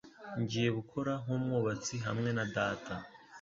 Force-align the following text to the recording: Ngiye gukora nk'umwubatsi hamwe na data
Ngiye 0.41 0.69
gukora 0.77 1.11
nk'umwubatsi 1.23 1.95
hamwe 2.05 2.29
na 2.37 2.45
data 2.55 2.93